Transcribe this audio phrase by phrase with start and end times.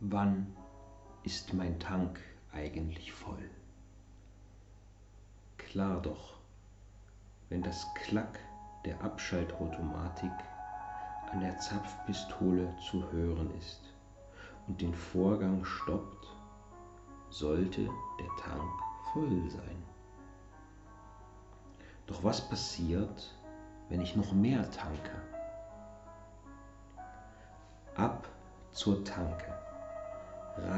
[0.00, 0.54] Wann
[1.22, 2.20] ist mein Tank
[2.52, 3.50] eigentlich voll?
[5.56, 6.36] Klar doch,
[7.48, 8.38] wenn das Klack
[8.84, 10.32] der Abschaltautomatik
[11.32, 13.94] an der Zapfpistole zu hören ist
[14.68, 16.26] und den Vorgang stoppt,
[17.30, 17.88] sollte
[18.20, 18.70] der Tank
[19.14, 19.82] voll sein.
[22.06, 23.34] Doch was passiert,
[23.88, 25.22] wenn ich noch mehr tanke?
[27.94, 28.28] Ab
[28.72, 29.65] zur Tanke.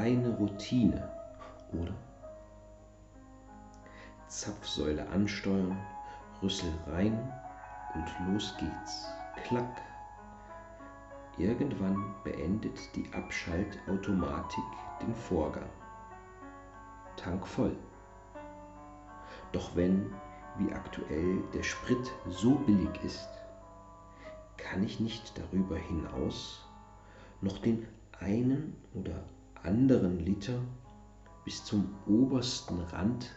[0.09, 1.07] Reine Routine,
[1.71, 1.93] oder?
[4.25, 5.77] Zapfsäule ansteuern,
[6.41, 7.31] Rüssel rein
[7.93, 9.07] und los geht's.
[9.43, 9.83] Klack.
[11.37, 14.63] Irgendwann beendet die Abschaltautomatik
[14.99, 15.69] den Vorgang.
[17.15, 17.77] Tank voll.
[19.51, 20.11] Doch wenn,
[20.57, 23.29] wie aktuell, der Sprit so billig ist,
[24.57, 26.67] kann ich nicht darüber hinaus
[27.41, 27.87] noch den
[28.19, 29.23] einen oder
[29.63, 30.59] anderen Liter
[31.45, 33.29] bis zum obersten Rand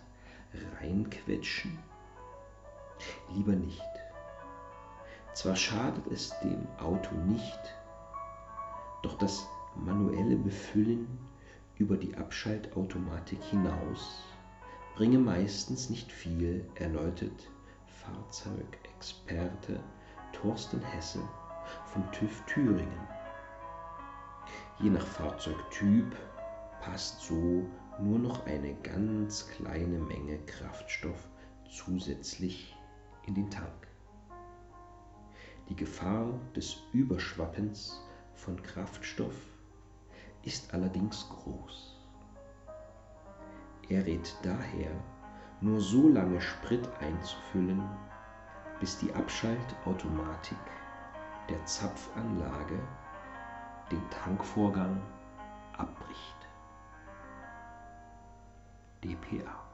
[0.81, 1.79] reinquetschen?
[3.35, 3.83] Lieber nicht.
[5.35, 7.61] Zwar schadet es dem Auto nicht,
[9.03, 11.07] doch das manuelle Befüllen
[11.79, 14.23] über die Abschaltautomatik hinaus
[14.95, 17.51] bringe meistens nicht viel, erläutert
[17.87, 19.81] Fahrzeugexperte
[20.33, 21.21] Thorsten Hesse
[21.87, 23.09] von TÜV Thüringen.
[24.83, 26.17] Je nach Fahrzeugtyp
[26.81, 27.65] passt so
[28.01, 31.29] nur noch eine ganz kleine Menge Kraftstoff
[31.71, 32.77] zusätzlich
[33.29, 33.87] in den Tank.
[35.69, 38.03] Die Gefahr des Überschwappens
[38.35, 39.37] von Kraftstoff
[40.43, 41.97] ist allerdings groß.
[43.89, 44.91] Er rät daher,
[45.61, 47.89] nur so lange Sprit einzufüllen,
[48.81, 50.59] bis die Abschaltautomatik
[51.49, 52.81] der Zapfanlage
[53.93, 55.01] den Tankvorgang
[55.77, 56.41] abbricht.
[59.05, 59.72] dpa